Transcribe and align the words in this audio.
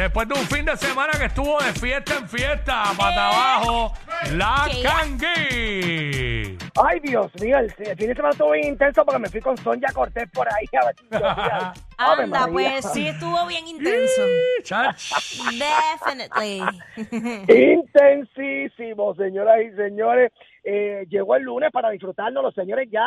Después 0.00 0.26
de 0.28 0.32
un 0.32 0.46
fin 0.46 0.64
de 0.64 0.74
semana 0.78 1.12
que 1.18 1.26
estuvo 1.26 1.58
de 1.58 1.74
fiesta 1.74 2.16
en 2.16 2.26
fiesta, 2.26 2.84
pata 2.96 3.28
abajo, 3.28 3.92
la. 4.32 4.66
Kangi. 4.82 6.56
Ay, 6.82 7.00
Dios 7.02 7.30
mío, 7.38 7.58
el, 7.58 7.66
el 7.66 7.96
fin 7.98 8.08
de 8.08 8.14
semana 8.14 8.30
estuvo 8.30 8.52
bien 8.52 8.68
intenso 8.68 9.04
porque 9.04 9.18
me 9.18 9.28
fui 9.28 9.42
con 9.42 9.58
Sonia 9.58 9.90
Cortés 9.92 10.26
por 10.32 10.48
ahí 10.48 10.64
a 10.72 10.86
ver. 10.86 10.96
Ave 11.98 12.22
Anda, 12.22 12.46
María. 12.46 12.70
pues 12.80 12.92
sí 12.94 13.08
estuvo 13.08 13.46
bien 13.46 13.68
intenso. 13.68 14.22
Chach. 14.62 15.12
Definitely. 15.52 16.62
Intensísimo, 17.74 19.14
señoras 19.16 19.58
y 19.70 19.76
señores. 19.76 20.32
Eh, 20.64 21.04
llegó 21.10 21.36
el 21.36 21.42
lunes 21.42 21.70
para 21.72 21.90
disfrutarnos, 21.90 22.42
los 22.42 22.54
señores, 22.54 22.88
ya 22.90 23.06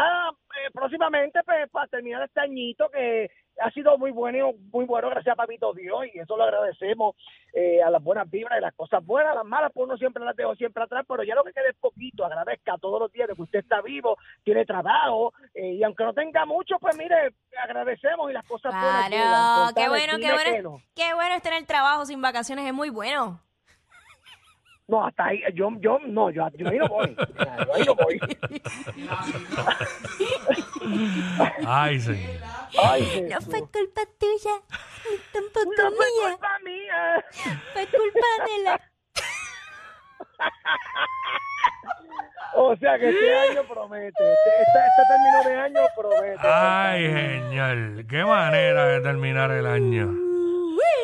eh, 0.64 0.72
próximamente 0.74 1.42
pues, 1.44 1.70
para 1.70 1.88
terminar 1.88 2.24
este 2.24 2.40
añito 2.40 2.90
que 2.90 3.30
ha 3.60 3.70
sido 3.72 3.98
muy 3.98 4.12
bueno, 4.12 4.52
muy 4.72 4.86
bueno, 4.86 5.10
gracias 5.10 5.34
a 5.34 5.36
Papito 5.36 5.74
Dios, 5.74 6.06
y 6.14 6.20
eso 6.20 6.38
lo 6.38 6.44
agradecemos 6.44 7.16
eh, 7.54 7.82
a 7.84 7.90
las 7.90 8.04
buenas 8.04 8.30
vibras 8.30 8.58
y 8.58 8.62
las 8.62 8.74
cosas 8.74 9.06
buenas, 9.06 9.36
las 9.36 9.46
malas, 9.46 9.72
pues 9.74 9.86
uno 9.88 9.98
siempre 9.98 10.24
las 10.24 10.36
dejo 10.36 10.56
siempre 10.56 10.84
atrás, 10.84 11.06
pero 11.08 11.24
ya 11.24 11.36
lo 11.36 11.44
que 11.44 11.54
quede 11.54 11.70
es 11.70 11.76
poquito, 11.76 12.26
agradezca 12.26 12.78
todos 12.80 13.00
los 13.00 13.12
días 13.12 13.28
de 13.28 13.36
que 13.36 13.42
usted 13.42 13.60
está 13.60 13.82
vivo, 13.82 14.18
tiene 14.44 14.66
trabajo, 14.66 15.34
eh, 15.54 15.74
y 15.74 15.84
aunque 15.84 16.04
no 16.04 16.14
tenga 16.14 16.46
mucho, 16.46 16.80
pues 16.80 16.98
mire, 16.98 17.34
agradecemos 17.62 18.30
y 18.30 18.34
las 18.34 18.46
cosas 18.46 18.74
buenas. 18.74 19.08
Claro, 19.08 19.68
qué 19.68 19.74
Contame, 19.74 19.90
bueno, 19.90 20.14
qué 20.18 20.24
que 20.24 20.32
bueno. 20.32 20.72
no. 20.72 20.82
Qué 20.96 21.14
bueno 21.14 21.36
es 21.36 21.42
tener 21.42 21.66
trabajo 21.66 22.06
sin 22.06 22.22
vacaciones, 22.22 22.66
es 22.66 22.74
muy 22.74 22.90
bueno. 22.90 23.40
No, 24.88 25.06
hasta 25.06 25.26
ahí, 25.28 25.42
yo, 25.54 25.70
yo, 25.80 25.98
no, 26.08 26.30
yo, 26.30 26.48
yo 26.58 26.68
ahí 26.70 26.78
no 26.78 26.88
voy. 26.88 27.16
Yo 27.16 27.74
ahí 27.74 27.84
no 27.86 27.96
voy. 27.96 28.20
Ay, 31.66 32.00
señor. 32.00 32.42
Ay, 32.84 33.28
No 33.30 33.42
fue 33.42 33.60
culpa 33.62 34.02
tuya, 34.20 34.56
ni 35.10 35.18
tampoco 35.32 35.72
No 35.78 35.92
fue 35.92 36.06
mía. 36.06 36.30
culpa 36.32 36.60
mía. 36.64 37.26
Fue 37.74 37.88
culpa 37.88 38.28
de 38.46 38.64
la... 38.64 38.82
O 42.56 42.76
sea 42.76 43.00
que 43.00 43.10
este 43.10 43.36
año 43.36 43.64
promete. 43.68 44.08
Este, 44.08 44.30
este, 44.30 44.80
este 44.88 45.02
término 45.10 45.44
de 45.50 45.56
año 45.62 45.82
promete. 45.96 46.40
Ay, 46.48 47.12
señor. 47.12 48.06
Qué 48.08 48.24
manera 48.24 48.86
de 48.88 49.02
terminar 49.02 49.50
el 49.52 49.66
año. 49.66 50.08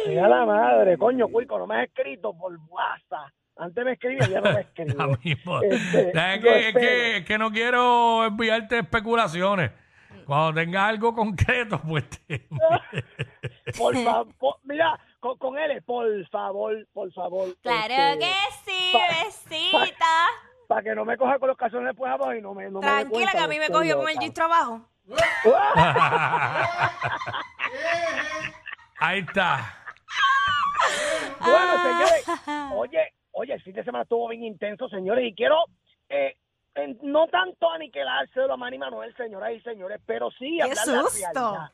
Mira 0.08 0.28
la 0.28 0.46
madre, 0.46 0.98
coño, 0.98 1.28
Cuico, 1.28 1.58
no 1.60 1.68
me 1.68 1.78
has 1.78 1.84
escrito 1.88 2.34
por 2.38 2.56
WhatsApp. 2.68 3.30
Antes 3.60 3.84
me 3.84 3.92
escribía, 3.92 4.26
ya 4.28 4.40
no 4.40 4.54
me 4.54 5.18
mismo. 5.24 5.62
Este, 5.62 6.10
Es 6.10 6.40
que, 6.42 6.70
es, 6.70 6.76
que, 6.76 7.18
es 7.18 7.26
que 7.26 7.38
no 7.38 7.52
quiero 7.52 8.24
enviarte 8.26 8.80
especulaciones. 8.80 9.72
Cuando 10.26 10.54
tengas 10.62 10.84
algo 10.90 11.14
concreto, 11.14 11.82
pues 11.82 12.06
te... 12.10 12.48
Por 13.78 13.96
favor, 14.04 14.58
mira, 14.64 14.98
con, 15.20 15.38
con 15.38 15.58
él, 15.58 15.82
por 15.84 16.06
favor, 16.30 16.88
por 16.94 17.12
favor. 17.12 17.54
Claro 17.62 17.94
este, 17.94 18.20
que 18.20 18.34
sí, 18.66 18.94
pa- 18.94 19.26
besita. 19.26 20.06
Para 20.68 20.84
que 20.84 20.96
no 20.96 21.04
me 21.04 21.18
coja 21.18 21.38
con 21.40 21.48
los 21.50 21.58
calzones 21.58 21.88
después 21.88 22.12
abajo 22.12 22.34
y 22.36 22.42
no 22.42 22.54
me. 22.54 22.70
No 22.70 22.80
me 22.80 22.86
Tranquila 22.88 23.10
cuenta 23.10 23.32
que 23.32 23.38
a 23.40 23.48
mí 23.48 23.58
me 23.58 23.66
estoy 23.66 23.80
cogió 23.90 23.98
con 23.98 24.08
el 24.10 24.20
gistro 24.20 24.46
abajo. 24.46 24.88
Ahí 29.00 29.20
está. 29.20 29.76
Bueno, 31.40 31.74
señores, 31.82 32.26
oye, 32.74 33.14
oye, 33.32 33.54
el 33.54 33.62
fin 33.62 33.74
de 33.74 33.84
semana 33.84 34.04
estuvo 34.04 34.28
bien 34.30 34.44
intenso, 34.44 34.88
señores, 34.90 35.26
y 35.28 35.34
quiero 35.34 35.56
eh, 36.10 36.36
en- 36.76 36.98
no 37.04 37.28
tanto 37.28 37.70
aniquilárselo 37.72 38.54
a 38.54 38.58
Manny 38.58 38.78
Manuel, 38.78 39.16
señoras 39.16 39.52
y 39.54 39.60
señores, 39.62 40.00
pero 40.06 40.32
sí 40.32 40.58
¡Qué 40.58 40.64
hablar 40.64 40.88
la 40.88 41.02
susto! 41.04 41.20
realidad. 41.34 41.72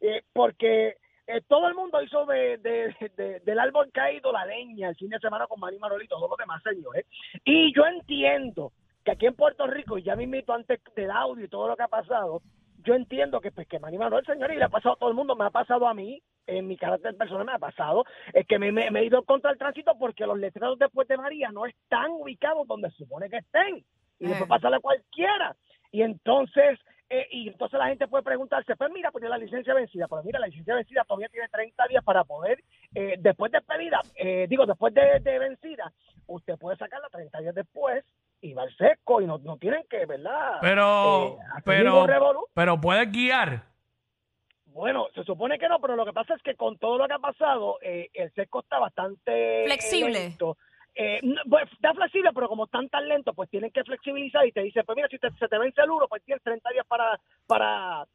Eh, 0.00 0.22
porque 0.32 0.96
eh, 1.26 1.40
todo 1.48 1.66
el 1.68 1.74
mundo 1.74 2.00
hizo 2.02 2.24
de, 2.26 2.58
de- 2.58 3.10
de- 3.16 3.40
del 3.40 3.58
árbol 3.58 3.90
caído 3.92 4.30
la 4.32 4.44
leña 4.46 4.88
el 4.90 4.96
fin 4.96 5.08
de 5.08 5.18
semana 5.18 5.46
con 5.46 5.58
Manny 5.58 5.78
Manuel 5.78 6.02
y 6.04 6.08
todos 6.08 6.28
los 6.28 6.38
demás 6.38 6.62
señores. 6.62 7.06
Y 7.44 7.74
yo 7.74 7.84
entiendo 7.86 8.72
que 9.04 9.12
aquí 9.12 9.26
en 9.26 9.34
Puerto 9.34 9.66
Rico, 9.66 9.98
y 9.98 10.02
ya 10.02 10.16
me 10.16 10.24
invito 10.24 10.52
antes 10.52 10.80
del 10.94 11.10
audio 11.10 11.44
y 11.44 11.48
todo 11.48 11.68
lo 11.68 11.76
que 11.76 11.82
ha 11.82 11.88
pasado, 11.88 12.42
yo 12.84 12.94
entiendo 12.94 13.40
que 13.40 13.50
pues 13.52 13.66
que 13.66 13.78
Manny 13.80 13.98
Manuel, 13.98 14.24
señor, 14.26 14.52
y 14.52 14.56
le 14.56 14.64
ha 14.64 14.68
pasado 14.68 14.94
a 14.94 14.98
todo 14.98 15.08
el 15.10 15.16
mundo, 15.16 15.34
me 15.34 15.44
ha 15.46 15.50
pasado 15.50 15.88
a 15.88 15.94
mí, 15.94 16.22
en 16.46 16.66
mi 16.66 16.76
carácter 16.76 17.16
personal 17.16 17.44
me 17.46 17.52
ha 17.52 17.58
pasado, 17.58 18.04
es 18.32 18.46
que 18.46 18.58
me, 18.58 18.72
me- 18.72 18.90
me 18.90 19.00
he 19.00 19.04
ido 19.06 19.22
contra 19.24 19.50
el 19.50 19.58
tránsito 19.58 19.96
porque 19.98 20.26
los 20.26 20.38
letreros 20.38 20.78
de 20.78 20.88
Puerto 20.88 21.16
María 21.16 21.50
no 21.52 21.66
están 21.66 22.10
ubicados 22.12 22.66
donde 22.66 22.90
se 22.90 22.98
supone 22.98 23.28
que 23.28 23.38
estén. 23.38 23.84
Y 24.18 24.26
después 24.28 24.42
Eh. 24.42 24.48
pasarle 24.48 24.76
a 24.76 24.80
cualquiera. 24.80 25.54
Y 25.92 26.02
entonces, 26.02 26.78
eh, 27.10 27.26
y 27.30 27.48
entonces 27.48 27.78
la 27.78 27.86
gente 27.88 28.08
puede 28.08 28.24
preguntarse, 28.24 28.74
pues 28.76 28.90
mira, 28.92 29.10
pues 29.10 29.22
la 29.24 29.38
licencia 29.38 29.72
vencida, 29.74 30.06
pero 30.08 30.22
mira, 30.24 30.38
la 30.40 30.46
licencia 30.48 30.74
vencida 30.74 31.04
todavía 31.04 31.28
tiene 31.28 31.48
30 31.48 31.86
días 31.88 32.02
para 32.02 32.24
poder, 32.24 32.62
eh, 32.94 33.16
después 33.18 33.52
de 33.52 33.60
pedida, 33.60 34.00
eh, 34.16 34.46
digo, 34.48 34.66
después 34.66 34.92
de, 34.94 35.20
de 35.20 35.38
vencida, 35.38 35.92
usted 36.26 36.56
puede 36.58 36.76
sacarla 36.76 37.08
30 37.10 37.40
días 37.40 37.54
después 37.54 38.04
y 38.40 38.52
va 38.54 38.62
al 38.64 38.76
seco 38.76 39.20
y 39.20 39.26
no, 39.26 39.38
no 39.38 39.56
tienen 39.58 39.84
que, 39.88 40.04
¿verdad? 40.06 40.58
Pero, 40.60 41.38
Eh, 41.40 41.60
pero, 41.64 42.06
pero 42.54 42.80
puedes 42.80 43.10
guiar. 43.12 43.62
Bueno, 44.76 45.06
se 45.14 45.24
supone 45.24 45.58
que 45.58 45.68
no, 45.68 45.80
pero 45.80 45.96
lo 45.96 46.04
que 46.04 46.12
pasa 46.12 46.34
es 46.34 46.42
que 46.42 46.54
con 46.54 46.76
todo 46.76 46.98
lo 46.98 47.06
que 47.06 47.14
ha 47.14 47.18
pasado, 47.18 47.78
eh, 47.80 48.10
el 48.12 48.30
seco 48.34 48.60
está 48.60 48.78
bastante 48.78 49.64
Flexible. 49.64 50.12
lento. 50.12 50.58
Eh, 50.94 51.20
pues, 51.48 51.64
está 51.72 51.92
flexible, 51.94 52.30
pero 52.34 52.48
como 52.48 52.64
están 52.66 52.88
tan 52.88 53.06
lento, 53.08 53.32
pues 53.34 53.50
tienen 53.50 53.70
que 53.70 53.84
flexibilizar 53.84 54.46
y 54.46 54.52
te 54.52 54.62
dice, 54.62 54.82
pues 54.84 54.96
mira, 54.96 55.08
si 55.08 55.18
te- 55.18 55.30
se 55.32 55.48
te 55.48 55.58
vence 55.58 55.80
el 55.82 55.90
uno, 55.90 56.06
pues 56.08 56.22
tienes 56.24 56.42
30 56.42 56.70
días 56.70 56.86
para 56.86 57.18
para 57.46 58.06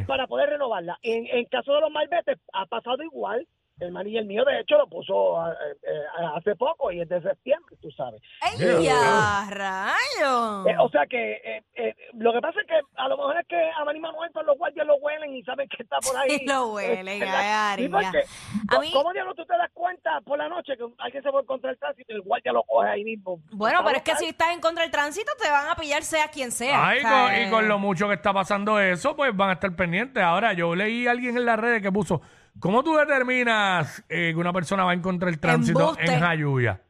eh, 0.00 0.04
para 0.06 0.26
poder 0.26 0.50
renovarla. 0.50 0.98
En, 1.02 1.26
en 1.26 1.44
caso 1.46 1.74
de 1.74 1.80
los 1.82 1.90
malbetes, 1.90 2.38
ha 2.52 2.66
pasado 2.66 3.02
igual. 3.02 3.46
El 3.78 3.92
maní 3.92 4.12
y 4.12 4.16
el 4.16 4.24
mío, 4.24 4.42
de 4.46 4.58
hecho, 4.60 4.78
lo 4.78 4.86
puso 4.88 5.38
ah, 5.38 5.52
eh, 5.52 5.76
eh, 5.82 6.26
hace 6.34 6.56
poco 6.56 6.90
y 6.90 7.02
es 7.02 7.08
de 7.10 7.20
septiembre, 7.20 7.76
tú 7.82 7.90
sabes. 7.90 8.22
¡Ay, 8.40 8.56
Yeah. 8.56 8.80
ya, 8.80 9.46
rayo! 9.50 10.66
Eh, 10.66 10.74
o 10.80 10.88
sea 10.88 11.06
que 11.06 11.32
eh, 11.32 11.62
eh, 11.74 11.94
lo 12.14 12.32
que 12.32 12.40
pasa 12.40 12.58
es 12.60 12.66
que 12.66 12.80
a 12.96 13.08
lo 13.08 13.18
mejor 13.18 13.36
es 13.38 13.46
que 13.46 13.56
a 13.78 13.84
Manny 13.84 14.00
Manuel 14.00 14.30
pues, 14.32 14.46
los 14.46 14.56
guardias 14.56 14.86
lo 14.86 14.96
huelen 14.96 15.36
y 15.36 15.42
saben 15.42 15.68
que 15.68 15.82
está 15.82 15.98
por 15.98 16.16
ahí. 16.20 16.30
Sí, 16.38 16.46
lo 16.46 16.68
huelen, 16.72 17.22
Eh, 17.22 17.26
ay, 17.28 17.82
sí, 17.82 17.88
María. 17.90 18.12
porque, 18.12 18.76
A 18.76 18.80
mí- 18.80 18.92
¿Cómo 18.94 19.12
diablos 19.12 19.36
tú 19.36 19.44
te 19.44 19.58
das 19.58 19.70
cuenta 19.74 20.22
por 20.22 20.38
la 20.38 20.48
noche 20.48 20.72
que 20.78 20.84
alguien 20.98 21.22
se 21.22 21.30
fue 21.30 21.44
contra 21.44 21.70
el 21.70 21.78
tránsito 21.78 22.12
y 22.14 22.16
el 22.16 22.22
guardia 22.22 22.52
lo 22.52 22.62
coge 22.62 22.88
ahí 22.88 23.04
mismo? 23.04 23.40
Bueno, 23.52 23.80
pero 23.84 23.98
es 23.98 24.02
que 24.02 24.14
si 24.16 24.24
estás 24.24 24.52
en 24.54 24.60
contra 24.60 24.84
del 24.84 24.90
tránsito, 24.90 25.32
te 25.38 25.50
van 25.50 25.68
a 25.68 25.74
pillar 25.76 26.02
sea 26.02 26.28
quien 26.28 26.50
sea. 26.50 26.86
Ay, 26.88 27.00
O 27.00 27.08
con- 27.08 27.42
y 27.46 27.50
con 27.50 27.68
lo 27.68 27.78
mucho 27.78 28.08
que 28.08 28.14
está 28.14 28.32
pasando 28.32 28.80
eso, 28.80 29.14
pues 29.14 29.36
van 29.36 29.50
a 29.50 29.52
estar 29.52 29.76
pendientes. 29.76 30.22
Ahora, 30.22 30.54
yo 30.54 30.74
leí 30.74 31.06
a 31.06 31.10
alguien 31.10 31.36
en 31.36 31.44
las 31.44 31.58
redes 31.58 31.82
que 31.82 31.92
puso, 31.92 32.22
¿cómo 32.60 32.82
tú 32.82 32.96
determinas 32.96 34.02
eh, 34.08 34.30
que 34.32 34.36
una 34.40 34.52
persona 34.52 34.84
va 34.84 34.92
en 34.92 35.02
contra 35.02 35.26
del 35.30 35.38
tránsito 35.40 35.80
Embuste. 35.80 36.12
en 36.12 36.20
Jayuya? 36.20 36.80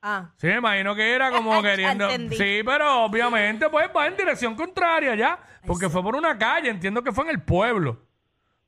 Ah, 0.00 0.30
Sí, 0.36 0.46
me 0.46 0.56
imagino 0.58 0.94
que 0.94 1.12
era 1.12 1.30
como 1.30 1.60
queriendo... 1.62 2.04
entendí. 2.08 2.36
Sí, 2.36 2.60
pero 2.64 3.04
obviamente 3.04 3.68
pues 3.68 3.88
va 3.96 4.06
en 4.06 4.16
dirección 4.16 4.54
contraria 4.54 5.14
ya, 5.14 5.38
porque 5.66 5.88
fue 5.88 6.02
por 6.02 6.14
una 6.16 6.38
calle, 6.38 6.70
entiendo 6.70 7.02
que 7.02 7.12
fue 7.12 7.24
en 7.24 7.30
el 7.30 7.42
pueblo. 7.42 8.06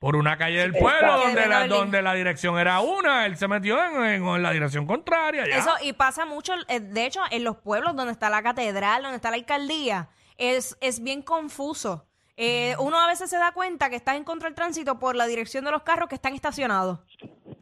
Por 0.00 0.16
una 0.16 0.38
calle 0.38 0.58
del 0.60 0.72
pueblo 0.72 1.18
donde 1.18 1.40
De 1.42 1.46
la, 1.46 1.66
donde 1.66 2.00
la 2.00 2.14
dirección 2.14 2.58
era 2.58 2.80
una, 2.80 3.26
él 3.26 3.36
se 3.36 3.46
metió 3.46 3.78
en, 3.84 4.02
en- 4.02 4.24
en 4.26 4.42
la 4.42 4.50
dirección 4.50 4.86
contraria 4.86 5.46
ya. 5.46 5.58
Eso, 5.58 5.72
y 5.82 5.92
pasa 5.92 6.24
mucho, 6.24 6.54
eh, 6.68 6.80
de 6.80 7.04
hecho, 7.04 7.20
en 7.30 7.44
los 7.44 7.58
pueblos 7.58 7.94
donde 7.94 8.12
está 8.12 8.30
la 8.30 8.42
catedral, 8.42 9.02
donde 9.02 9.16
está 9.16 9.28
la 9.30 9.36
alcaldía, 9.36 10.08
es, 10.38 10.74
es 10.80 11.02
bien 11.02 11.20
confuso. 11.20 12.06
Eh, 12.42 12.74
uno 12.78 12.98
a 12.98 13.06
veces 13.06 13.28
se 13.28 13.36
da 13.36 13.52
cuenta 13.52 13.90
que 13.90 13.96
estás 13.96 14.16
en 14.16 14.24
contra 14.24 14.48
del 14.48 14.54
tránsito 14.54 14.98
por 14.98 15.14
la 15.14 15.26
dirección 15.26 15.62
de 15.64 15.70
los 15.72 15.82
carros 15.82 16.08
que 16.08 16.14
están 16.14 16.32
estacionados. 16.34 17.00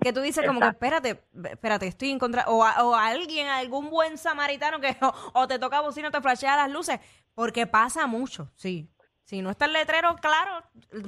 Que 0.01 0.13
tú 0.13 0.21
dices 0.21 0.47
como 0.47 0.61
que 0.61 0.69
espérate, 0.69 1.21
espérate, 1.51 1.89
estoy 1.89 2.11
en 2.13 2.21
contra, 2.21 2.45
o, 2.47 2.63
a- 2.65 2.85
o 2.85 2.95
alguien, 2.95 3.49
algún 3.49 3.91
buen 3.91 4.17
samaritano 4.19 4.79
que 4.81 4.97
o, 5.03 5.13
o 5.35 5.49
te 5.49 5.59
toca 5.59 5.81
bocina 5.81 6.09
o 6.09 6.11
te 6.13 6.21
flashea 6.21 6.57
las 6.57 6.71
luces, 6.71 7.01
porque 7.35 7.67
pasa 7.67 8.07
mucho, 8.07 8.53
sí. 8.55 8.89
Si 9.25 9.43
no 9.43 9.51
está 9.51 9.65
el 9.67 9.73
letrero 9.73 10.15
claro, 10.23 10.63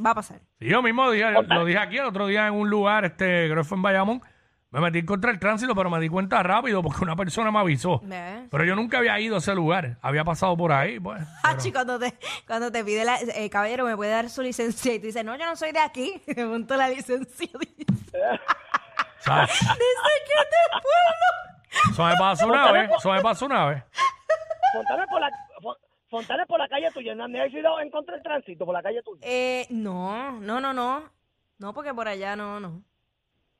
va 0.04 0.10
a 0.10 0.14
pasar. 0.16 0.40
Sí, 0.58 0.66
yo 0.68 0.82
mismo 0.82 1.08
dije, 1.10 1.30
lo 1.30 1.64
dije 1.64 1.78
aquí 1.78 1.96
el 1.98 2.04
otro 2.06 2.26
día 2.26 2.48
en 2.48 2.54
un 2.54 2.68
lugar, 2.68 3.04
este, 3.04 3.46
creo 3.48 3.62
que 3.62 3.64
fue 3.68 3.76
en 3.76 3.82
Bayamón, 3.82 4.22
Me 4.72 4.78
metí 4.80 5.04
contra 5.04 5.32
el 5.32 5.40
tránsito, 5.40 5.74
pero 5.74 5.90
me 5.90 5.98
di 5.98 6.08
cuenta 6.08 6.40
rápido 6.44 6.80
porque 6.80 7.02
una 7.02 7.16
persona 7.16 7.50
me 7.50 7.58
avisó. 7.58 8.00
¿Ves? 8.04 8.46
Pero 8.52 8.64
yo 8.64 8.76
nunca 8.76 8.98
había 8.98 9.18
ido 9.18 9.34
a 9.34 9.38
ese 9.38 9.52
lugar. 9.52 9.98
Había 10.00 10.22
pasado 10.22 10.56
por 10.56 10.70
ahí, 10.70 11.00
pues. 11.00 11.20
Hachi, 11.42 11.72
cuando 11.72 11.98
te, 11.98 12.14
cuando 12.46 12.70
te 12.70 12.84
pide 12.84 13.04
la, 13.04 13.18
eh, 13.20 13.50
caballero, 13.50 13.84
me 13.84 13.96
puede 13.96 14.12
dar 14.12 14.30
su 14.30 14.42
licencia 14.42 14.94
y 14.94 15.00
tú 15.00 15.06
dices, 15.06 15.24
no, 15.24 15.36
yo 15.36 15.44
no 15.44 15.56
soy 15.56 15.72
de 15.72 15.80
aquí. 15.80 16.22
Me 16.36 16.44
monto 16.44 16.76
la 16.76 16.88
licencia. 16.88 17.48
Dice, 17.58 17.84
¿sabes? 19.18 19.50
que 19.50 19.64
es 19.64 20.50
de 20.50 20.80
pueblo. 20.80 21.90
Eso 21.92 22.04
me 22.04 22.16
pasó 22.16 22.46
una 22.46 22.72
vez. 22.72 22.90
Eso 22.96 23.12
me 23.12 23.20
pasó 23.22 23.46
una 23.46 23.66
vez. 23.66 23.84
Fontana 24.72 25.06
por 25.06 25.20
la, 25.20 25.30
Fontana 26.08 26.46
por 26.46 26.58
la 26.60 26.68
calle 26.68 26.90
tuya. 26.92 27.14
¿No 27.16 27.24
has 27.24 27.52
ido 27.52 27.80
en 27.80 27.90
contra 27.90 28.14
del 28.14 28.22
tránsito 28.22 28.64
por 28.64 28.74
la 28.74 28.82
calle 28.82 29.02
tuya? 29.02 29.20
Eh, 29.22 29.66
no, 29.70 30.40
no, 30.40 30.60
no, 30.60 30.72
no. 30.72 31.10
No, 31.58 31.74
porque 31.74 31.92
por 31.92 32.06
allá 32.06 32.36
no, 32.36 32.60
no. 32.60 32.82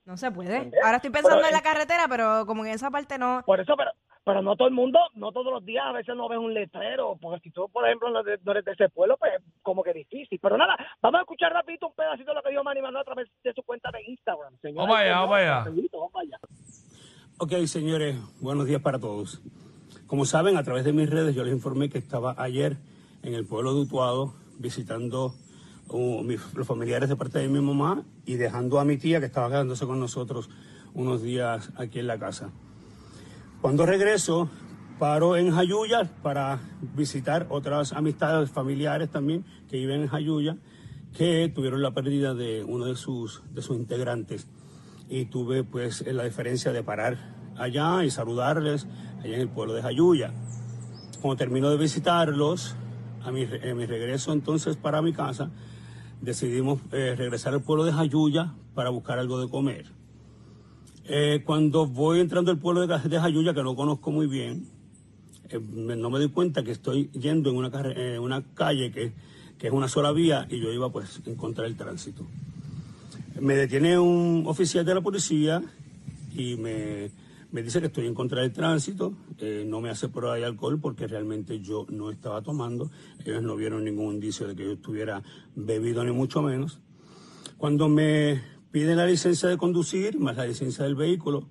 No 0.04 0.16
se 0.16 0.30
puede. 0.30 0.70
Ahora 0.82 0.96
estoy 0.96 1.10
pensando 1.10 1.36
Pero, 1.36 1.48
en 1.48 1.54
la 1.54 1.62
carretera, 1.62 2.06
pero 2.08 2.46
como 2.46 2.62
que 2.62 2.70
en 2.70 2.74
esa 2.74 2.90
parte 2.90 3.18
no. 3.18 3.42
Por 3.46 3.60
eso, 3.60 3.76
pero, 3.76 3.90
pero 4.24 4.42
no 4.42 4.56
todo 4.56 4.68
el 4.68 4.74
mundo, 4.74 4.98
no 5.14 5.32
todos 5.32 5.52
los 5.52 5.64
días 5.64 5.84
a 5.86 5.92
veces 5.92 6.16
no 6.16 6.28
ves 6.28 6.38
un 6.38 6.54
letrero, 6.54 7.16
porque 7.20 7.40
si 7.40 7.50
tú, 7.50 7.68
por 7.68 7.86
ejemplo, 7.86 8.10
no 8.10 8.20
eres 8.20 8.64
de, 8.64 8.72
ese 8.72 8.88
pueblo, 8.88 9.16
pues 9.18 9.32
como 9.62 9.82
que 9.82 9.92
difícil. 9.92 10.38
Pero 10.40 10.56
nada, 10.56 10.76
vamos 11.00 11.18
a 11.18 11.22
escuchar 11.22 11.52
rapidito 11.52 11.88
un 11.88 11.94
pedacito 11.94 12.30
de 12.30 12.34
lo 12.36 12.42
que 12.42 12.50
dijo 12.50 12.64
Manny 12.64 12.82
Manuel 12.82 13.02
a 13.02 13.04
través 13.04 13.28
de 13.42 13.52
su 13.52 13.62
cuenta 13.62 13.90
de 13.92 14.02
Instagram. 14.10 14.56
Señoras 14.60 14.88
Vamos 14.88 15.00
allá, 15.00 15.20
vamos 15.20 15.36
señores, 15.36 15.50
allá. 15.52 15.64
rapidito, 15.64 16.00
vamos 16.00 16.14
allá. 16.16 16.38
Ok, 17.38 17.52
señores, 17.66 18.16
buenos 18.40 18.66
días 18.66 18.82
para 18.82 18.98
todos. 18.98 19.40
Como 20.06 20.24
saben, 20.24 20.56
a 20.56 20.64
través 20.64 20.84
de 20.84 20.92
mis 20.92 21.08
redes 21.08 21.34
yo 21.34 21.44
les 21.44 21.54
informé 21.54 21.88
que 21.88 21.98
estaba 21.98 22.34
ayer 22.36 22.76
en 23.22 23.34
el 23.34 23.46
pueblo 23.46 23.74
de 23.74 23.80
Utuado 23.82 24.34
visitando 24.58 25.34
los 25.92 26.66
familiares 26.66 27.08
de 27.08 27.16
parte 27.16 27.38
de 27.38 27.48
mi 27.48 27.60
mamá 27.60 28.04
y 28.24 28.34
dejando 28.34 28.78
a 28.78 28.84
mi 28.84 28.96
tía 28.96 29.20
que 29.20 29.26
estaba 29.26 29.48
quedándose 29.48 29.86
con 29.86 29.98
nosotros 29.98 30.50
unos 30.94 31.22
días 31.22 31.70
aquí 31.76 31.98
en 31.98 32.06
la 32.06 32.18
casa. 32.18 32.50
Cuando 33.60 33.86
regreso, 33.86 34.48
paro 34.98 35.36
en 35.36 35.50
Jayuya 35.50 36.10
para 36.22 36.60
visitar 36.94 37.46
otras 37.50 37.92
amistades 37.92 38.50
familiares 38.50 39.10
también 39.10 39.44
que 39.68 39.78
viven 39.78 40.02
en 40.02 40.08
Jayuya, 40.08 40.56
que 41.16 41.50
tuvieron 41.54 41.82
la 41.82 41.92
pérdida 41.92 42.34
de 42.34 42.64
uno 42.64 42.86
de 42.86 42.96
sus, 42.96 43.42
de 43.52 43.62
sus 43.62 43.76
integrantes. 43.76 44.46
Y 45.08 45.24
tuve 45.24 45.64
pues 45.64 46.06
la 46.06 46.24
diferencia 46.24 46.72
de 46.72 46.82
parar 46.82 47.18
allá 47.56 48.04
y 48.04 48.10
saludarles 48.10 48.86
allá 49.22 49.34
en 49.34 49.40
el 49.40 49.48
pueblo 49.48 49.74
de 49.74 49.82
Jayuya. 49.82 50.32
Cuando 51.20 51.36
termino 51.36 51.70
de 51.70 51.76
visitarlos, 51.76 52.76
a 53.24 53.30
mi, 53.30 53.42
en 53.42 53.76
mi 53.76 53.86
regreso 53.86 54.32
entonces 54.32 54.76
para 54.76 55.02
mi 55.02 55.12
casa, 55.12 55.50
decidimos 56.20 56.80
eh, 56.92 57.14
regresar 57.16 57.54
al 57.54 57.62
pueblo 57.62 57.84
de 57.84 57.92
Jayuya 57.92 58.54
para 58.74 58.90
buscar 58.90 59.18
algo 59.18 59.40
de 59.40 59.48
comer. 59.48 59.86
Eh, 61.04 61.42
cuando 61.44 61.86
voy 61.86 62.20
entrando 62.20 62.50
al 62.50 62.58
pueblo 62.58 62.86
de, 62.86 63.08
de 63.08 63.20
Jayuya, 63.20 63.54
que 63.54 63.62
no 63.62 63.74
conozco 63.74 64.10
muy 64.10 64.26
bien, 64.26 64.68
eh, 65.48 65.58
no 65.58 66.10
me 66.10 66.18
doy 66.18 66.28
cuenta 66.28 66.62
que 66.62 66.70
estoy 66.70 67.10
yendo 67.10 67.50
en 67.50 67.56
una 67.56 68.42
calle 68.54 68.92
que, 68.92 69.12
que 69.58 69.66
es 69.66 69.72
una 69.72 69.88
sola 69.88 70.12
vía 70.12 70.46
y 70.48 70.58
yo 70.58 70.72
iba 70.72 70.90
pues 70.90 71.20
en 71.26 71.34
contra 71.34 71.64
del 71.64 71.76
tránsito. 71.76 72.26
Me 73.40 73.54
detiene 73.54 73.98
un 73.98 74.44
oficial 74.46 74.84
de 74.84 74.94
la 74.94 75.00
policía 75.00 75.62
y 76.34 76.56
me, 76.56 77.10
me 77.52 77.62
dice 77.62 77.80
que 77.80 77.86
estoy 77.86 78.06
en 78.06 78.14
contra 78.14 78.42
del 78.42 78.52
tránsito, 78.52 79.14
eh, 79.38 79.64
no 79.66 79.80
me 79.80 79.90
hace 79.90 80.08
prueba 80.08 80.36
de 80.36 80.44
alcohol 80.44 80.78
porque 80.80 81.06
realmente 81.06 81.60
yo 81.60 81.86
no 81.90 82.10
estaba 82.10 82.42
tomando, 82.42 82.90
ellos 83.24 83.42
no 83.42 83.56
vieron 83.56 83.84
ningún 83.84 84.14
indicio 84.14 84.46
de 84.46 84.54
que 84.54 84.64
yo 84.64 84.72
estuviera 84.72 85.22
bebido 85.56 86.04
ni 86.04 86.12
mucho 86.12 86.42
menos. 86.42 86.80
Cuando 87.58 87.88
me 87.88 88.40
piden 88.70 88.96
la 88.96 89.06
licencia 89.06 89.48
de 89.48 89.56
conducir, 89.58 90.18
más 90.18 90.36
la 90.36 90.46
licencia 90.46 90.84
del 90.84 90.94
vehículo, 90.94 91.48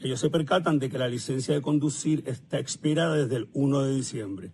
ellos 0.00 0.20
se 0.20 0.30
percatan 0.30 0.78
de 0.78 0.88
que 0.90 0.98
la 0.98 1.08
licencia 1.08 1.54
de 1.54 1.62
conducir 1.62 2.22
está 2.26 2.58
expirada 2.58 3.16
desde 3.16 3.36
el 3.36 3.48
1 3.54 3.82
de 3.82 3.94
diciembre. 3.94 4.52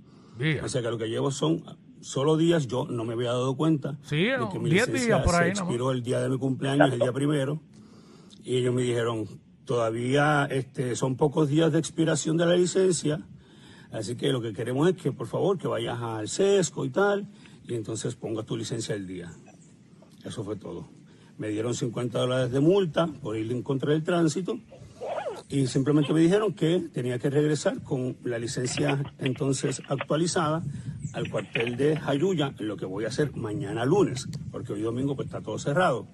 O 0.64 0.68
sea 0.68 0.80
que 0.80 0.90
lo 0.90 0.96
que 0.96 1.08
llevo 1.08 1.30
son 1.30 1.62
solo 2.00 2.38
días, 2.38 2.66
yo 2.66 2.86
no 2.88 3.04
me 3.04 3.12
había 3.12 3.28
dado 3.28 3.54
cuenta 3.56 3.98
Sí, 4.02 4.24
de 4.24 4.38
que 4.50 4.58
mi 4.58 4.70
10 4.70 4.86
licencia 4.88 5.16
días 5.16 5.24
por 5.24 5.34
ahí, 5.34 5.50
se 5.50 5.56
¿no? 5.60 5.66
expiró 5.66 5.90
el 5.92 6.02
día 6.02 6.20
de 6.20 6.30
mi 6.30 6.38
cumpleaños, 6.38 6.90
el 6.92 6.98
día 6.98 7.12
primero, 7.12 7.60
y 8.42 8.56
ellos 8.56 8.74
me 8.74 8.80
dijeron, 8.82 9.26
todavía 9.64 10.46
este, 10.50 10.96
son 10.96 11.16
pocos 11.16 11.48
días 11.48 11.72
de 11.72 11.78
expiración 11.78 12.36
de 12.36 12.46
la 12.46 12.56
licencia, 12.56 13.20
así 13.92 14.16
que 14.16 14.32
lo 14.32 14.40
que 14.40 14.52
queremos 14.52 14.88
es 14.88 14.96
que 14.96 15.12
por 15.12 15.26
favor 15.26 15.58
que 15.58 15.68
vayas 15.68 16.00
al 16.00 16.28
sesco 16.28 16.84
y 16.84 16.90
tal, 16.90 17.26
y 17.66 17.74
entonces 17.74 18.14
pongas 18.16 18.46
tu 18.46 18.56
licencia 18.56 18.94
al 18.94 19.06
día. 19.06 19.32
Eso 20.24 20.44
fue 20.44 20.56
todo. 20.56 20.88
Me 21.38 21.48
dieron 21.48 21.74
50 21.74 22.18
dólares 22.18 22.52
de 22.52 22.60
multa 22.60 23.06
por 23.06 23.36
ir 23.36 23.50
en 23.50 23.62
contra 23.62 23.92
del 23.92 24.02
tránsito 24.02 24.58
y 25.48 25.66
simplemente 25.66 26.12
me 26.12 26.20
dijeron 26.20 26.54
que 26.54 26.88
tenía 26.92 27.18
que 27.18 27.28
regresar 27.28 27.82
con 27.82 28.16
la 28.22 28.38
licencia 28.38 29.02
entonces 29.18 29.82
actualizada 29.88 30.62
al 31.12 31.28
cuartel 31.28 31.76
de 31.76 31.96
Jayuya, 31.96 32.54
lo 32.58 32.76
que 32.76 32.86
voy 32.86 33.04
a 33.04 33.08
hacer 33.08 33.34
mañana 33.34 33.84
lunes, 33.84 34.28
porque 34.52 34.74
hoy 34.74 34.82
domingo 34.82 35.16
pues 35.16 35.26
está 35.26 35.40
todo 35.40 35.58
cerrado. 35.58 36.06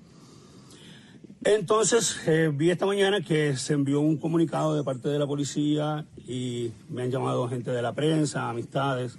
Entonces 1.48 2.26
eh, 2.26 2.50
vi 2.52 2.70
esta 2.70 2.86
mañana 2.86 3.20
que 3.20 3.56
se 3.56 3.74
envió 3.74 4.00
un 4.00 4.16
comunicado 4.16 4.74
de 4.74 4.82
parte 4.82 5.08
de 5.08 5.16
la 5.16 5.28
policía 5.28 6.04
y 6.26 6.72
me 6.88 7.02
han 7.02 7.12
llamado 7.12 7.48
gente 7.48 7.70
de 7.70 7.82
la 7.82 7.92
prensa, 7.92 8.50
amistades, 8.50 9.16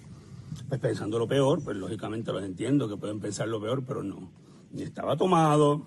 pues 0.67 0.81
pensando 0.81 1.19
lo 1.19 1.27
peor, 1.29 1.63
pues 1.63 1.77
lógicamente 1.77 2.33
los 2.33 2.43
entiendo 2.43 2.89
que 2.89 2.97
pueden 2.97 3.21
pensar 3.21 3.47
lo 3.47 3.61
peor, 3.61 3.81
pero 3.87 4.03
no. 4.03 4.29
Ni 4.73 4.81
estaba 4.83 5.15
tomado, 5.15 5.83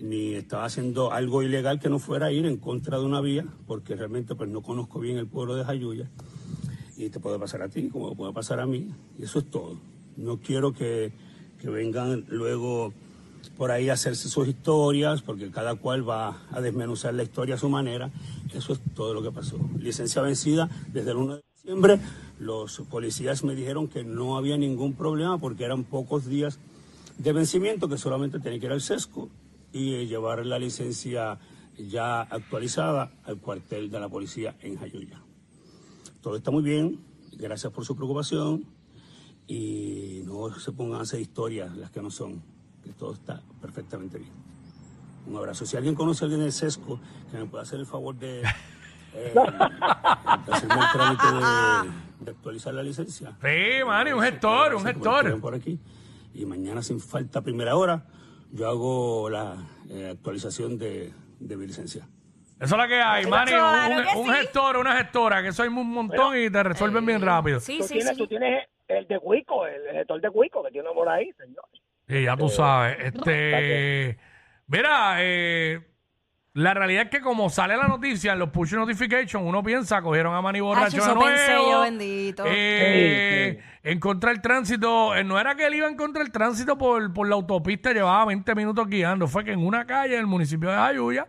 ni 0.00 0.34
estaba 0.34 0.64
haciendo 0.64 1.12
algo 1.12 1.40
ilegal 1.40 1.78
que 1.78 1.88
no 1.88 2.00
fuera 2.00 2.32
ir 2.32 2.46
en 2.46 2.56
contra 2.56 2.98
de 2.98 3.04
una 3.04 3.20
vía, 3.20 3.46
porque 3.68 3.94
realmente 3.94 4.34
pues 4.34 4.50
no 4.50 4.62
conozco 4.62 4.98
bien 4.98 5.18
el 5.18 5.28
pueblo 5.28 5.54
de 5.54 5.62
Jayuya. 5.62 6.10
Y 6.96 7.10
te 7.10 7.20
puede 7.20 7.38
pasar 7.38 7.62
a 7.62 7.68
ti, 7.68 7.88
como 7.90 8.16
puede 8.16 8.32
pasar 8.32 8.58
a 8.58 8.66
mí, 8.66 8.90
y 9.20 9.22
eso 9.22 9.38
es 9.38 9.48
todo. 9.48 9.78
No 10.16 10.40
quiero 10.40 10.72
que, 10.72 11.12
que 11.60 11.70
vengan 11.70 12.24
luego 12.28 12.92
por 13.56 13.70
ahí 13.70 13.88
hacerse 13.88 14.28
sus 14.28 14.48
historias, 14.48 15.22
porque 15.22 15.50
cada 15.50 15.74
cual 15.74 16.08
va 16.08 16.42
a 16.50 16.60
desmenuzar 16.60 17.14
la 17.14 17.22
historia 17.22 17.54
a 17.54 17.58
su 17.58 17.68
manera. 17.68 18.10
Eso 18.54 18.72
es 18.72 18.80
todo 18.94 19.14
lo 19.14 19.22
que 19.22 19.30
pasó. 19.30 19.58
Licencia 19.78 20.22
vencida 20.22 20.68
desde 20.92 21.10
el 21.12 21.16
1 21.18 21.36
de 21.36 21.42
diciembre. 21.54 22.00
Los 22.38 22.80
policías 22.90 23.44
me 23.44 23.54
dijeron 23.54 23.88
que 23.88 24.04
no 24.04 24.36
había 24.36 24.56
ningún 24.56 24.94
problema 24.94 25.38
porque 25.38 25.64
eran 25.64 25.84
pocos 25.84 26.26
días 26.26 26.58
de 27.18 27.32
vencimiento, 27.32 27.88
que 27.88 27.98
solamente 27.98 28.40
tenía 28.40 28.58
que 28.58 28.66
ir 28.66 28.72
al 28.72 28.80
sesco 28.80 29.28
y 29.72 29.94
eh, 29.94 30.06
llevar 30.06 30.44
la 30.46 30.58
licencia 30.58 31.38
ya 31.76 32.22
actualizada 32.22 33.12
al 33.24 33.38
cuartel 33.38 33.90
de 33.90 34.00
la 34.00 34.08
policía 34.08 34.56
en 34.60 34.76
Jayuya. 34.76 35.22
Todo 36.22 36.36
está 36.36 36.50
muy 36.50 36.62
bien, 36.62 36.98
gracias 37.32 37.72
por 37.72 37.84
su 37.84 37.96
preocupación 37.96 38.64
y 39.46 40.22
no 40.24 40.52
se 40.58 40.72
pongan 40.72 41.00
a 41.00 41.02
hacer 41.02 41.20
historias 41.20 41.76
las 41.76 41.90
que 41.90 42.02
no 42.02 42.10
son, 42.10 42.42
que 42.84 42.92
todo 42.92 43.12
está 43.14 43.40
perfectamente 43.60 44.18
bien. 44.18 44.32
Un 45.26 45.36
abrazo. 45.36 45.66
Si 45.66 45.76
alguien 45.76 45.94
conoce 45.94 46.24
a 46.24 46.26
alguien 46.26 46.42
del 46.42 46.52
sesco 46.52 46.98
que 47.30 47.36
me 47.38 47.44
pueda 47.46 47.62
hacer 47.62 47.78
el 47.80 47.86
favor 47.86 48.14
de, 48.16 48.40
eh, 49.14 49.34
de 49.34 50.52
hacerme 50.52 50.74
el 50.74 50.92
trámite 50.92 51.26
de, 51.26 52.24
de 52.24 52.30
actualizar 52.30 52.74
la 52.74 52.82
licencia. 52.82 53.36
Sí, 53.42 53.84
Manny, 53.86 54.12
un 54.12 54.22
gestor, 54.22 54.74
un 54.74 54.84
gestor. 54.84 55.40
por 55.40 55.54
aquí. 55.54 55.78
Y 56.34 56.46
mañana, 56.46 56.82
sin 56.82 57.00
falta 57.00 57.42
primera 57.42 57.76
hora, 57.76 58.04
yo 58.52 58.68
hago 58.68 59.28
la 59.28 59.56
eh, 59.90 60.08
actualización 60.12 60.78
de, 60.78 61.12
de 61.38 61.56
mi 61.56 61.66
licencia. 61.66 62.08
Eso 62.58 62.74
es 62.74 62.78
la 62.78 62.88
que 62.88 63.00
hay. 63.00 63.24
Claro 63.24 63.96
Un, 63.96 64.02
que 64.04 64.18
un 64.18 64.26
sí. 64.26 64.32
gestor, 64.32 64.76
una 64.76 64.96
gestora, 64.96 65.42
que 65.42 65.48
eso 65.48 65.62
hay 65.62 65.68
un 65.68 65.86
montón 65.90 66.36
y 66.38 66.50
te 66.50 66.62
resuelven 66.62 67.04
bien 67.06 67.20
rápido. 67.22 67.58
Sí, 67.60 67.78
Tú 67.78 67.84
sí, 67.84 67.94
tienes, 67.94 68.10
sí. 68.10 68.16
tú 68.18 68.26
tienes 68.26 68.68
el 68.88 69.06
de 69.06 69.18
Cuico, 69.18 69.66
el, 69.66 69.86
el 69.86 69.94
gestor 69.96 70.20
de 70.20 70.30
Cuico 70.30 70.62
que 70.62 70.70
tiene 70.70 70.88
por 70.94 71.08
ahí, 71.08 71.30
señor. 71.38 71.64
Sí, 72.10 72.22
ya 72.24 72.36
tú 72.36 72.48
sabes. 72.48 72.96
Este, 73.00 74.18
mira, 74.66 75.14
eh, 75.20 75.80
la 76.54 76.74
realidad 76.74 77.04
es 77.04 77.10
que 77.10 77.20
como 77.20 77.48
sale 77.48 77.76
la 77.76 77.86
noticia 77.86 78.32
en 78.32 78.40
los 78.40 78.50
push 78.50 78.72
notifications, 78.74 79.34
uno 79.46 79.62
piensa, 79.62 80.02
cogieron 80.02 80.34
a 80.34 80.42
Manny 80.42 80.58
borracho 80.60 80.96
eso 80.98 81.08
de 81.10 81.14
nuevo. 81.14 81.30
pensé 81.30 81.52
yo, 81.70 81.80
bendito. 81.82 82.44
eh, 82.48 83.60
En 83.84 84.00
contra 84.00 84.30
del 84.30 84.40
tránsito, 84.40 85.14
eh, 85.14 85.22
no 85.22 85.38
era 85.38 85.54
que 85.54 85.66
él 85.66 85.74
iba 85.74 85.86
en 85.88 85.96
contra 85.96 86.22
del 86.22 86.32
tránsito 86.32 86.76
por, 86.76 87.12
por 87.14 87.28
la 87.28 87.36
autopista, 87.36 87.92
llevaba 87.92 88.24
20 88.26 88.54
minutos 88.56 88.88
guiando, 88.88 89.28
fue 89.28 89.44
que 89.44 89.52
en 89.52 89.64
una 89.64 89.86
calle 89.86 90.16
del 90.16 90.26
municipio 90.26 90.68
de 90.68 90.76
Jayuya, 90.76 91.28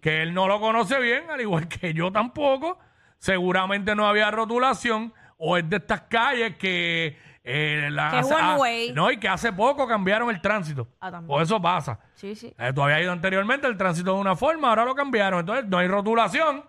que 0.00 0.22
él 0.22 0.32
no 0.32 0.46
lo 0.48 0.60
conoce 0.60 0.98
bien, 1.00 1.28
al 1.30 1.40
igual 1.40 1.66
que 1.68 1.92
yo 1.92 2.10
tampoco, 2.12 2.78
seguramente 3.18 3.94
no 3.96 4.06
había 4.06 4.30
rotulación, 4.30 5.12
o 5.38 5.56
es 5.56 5.68
de 5.68 5.76
estas 5.78 6.02
calles 6.02 6.56
que... 6.56 7.16
eh, 7.44 7.88
la- 7.90 8.10
Que 8.10 8.18
es 8.20 8.24
hace- 8.26 8.34
one 8.34 8.42
ah, 8.42 8.56
way. 8.58 8.92
no, 8.94 9.10
y 9.10 9.18
que 9.18 9.28
hace 9.28 9.52
poco 9.52 9.86
cambiaron 9.86 10.30
el 10.30 10.40
tránsito. 10.40 10.88
Ah, 11.00 11.10
también. 11.10 11.40
eso 11.42 11.60
pasa. 11.60 11.98
Sí, 12.14 12.34
sí. 12.34 12.52
Eh, 12.58 12.72
tú 12.74 12.82
habías 12.82 13.02
ido 13.02 13.12
anteriormente 13.12 13.66
el 13.66 13.76
tránsito 13.76 14.14
de 14.14 14.20
una 14.20 14.34
forma, 14.34 14.70
ahora 14.70 14.84
lo 14.84 14.94
cambiaron. 14.94 15.40
Entonces 15.40 15.66
no 15.66 15.78
hay 15.78 15.86
rotulación. 15.88 16.64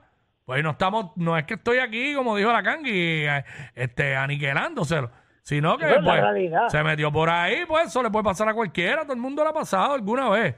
Pues 0.46 0.62
no 0.64 0.72
estamos, 0.72 1.12
no 1.16 1.36
es 1.38 1.46
que 1.46 1.56
estoy 1.56 1.80
aquí, 1.80 2.14
como 2.14 2.36
dijo 2.36 2.52
la 2.52 2.62
Kangi, 2.62 2.92
eh, 3.26 3.44
este, 3.74 4.16
aniquilándoselo. 4.16 5.10
Sino 5.42 5.78
que 5.78 5.86
Esa 5.86 5.96
es 5.98 6.04
la 6.04 6.12
pues, 6.12 6.22
realidad. 6.22 6.68
se 6.70 6.84
metió 6.84 7.12
por 7.12 7.30
ahí, 7.30 7.66
pues 7.68 7.88
eso 7.88 8.02
le 8.04 8.10
puede 8.12 8.24
pasar 8.26 8.50
a 8.50 8.54
cualquiera, 8.54 9.04
todo 9.04 9.14
el 9.14 9.20
mundo 9.20 9.44
lo 9.44 9.50
ha 9.50 9.54
pasado 9.54 9.94
alguna 9.94 10.30
vez. 10.30 10.56